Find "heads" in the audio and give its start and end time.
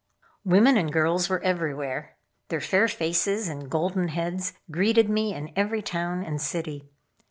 4.07-4.53